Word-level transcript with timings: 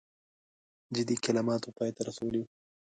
جدي 0.95 1.15
کلماتو 1.25 1.75
پای 1.77 1.89
ته 1.95 2.01
رسولی 2.09 2.39
وو. 2.41 2.47